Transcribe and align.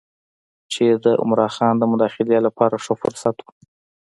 چې 0.71 0.85
د 1.03 1.05
عمرا 1.21 1.47
خان 1.55 1.73
د 1.79 1.83
مداخلې 1.91 2.37
لپاره 2.47 2.75
ښه 2.83 2.93
فرصت 3.01 3.35
و. 3.41 3.47